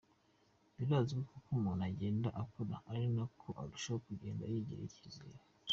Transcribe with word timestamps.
Birazwi 0.77 1.19
ko 1.27 1.33
uko 1.39 1.49
umuntu 1.57 1.83
agenda 1.91 2.27
akura 2.41 2.75
ari 2.91 3.05
nako 3.15 3.49
arushaho 3.61 3.97
kugenda 4.07 4.43
yigirira 4.51 4.87
icyizere. 4.91 5.37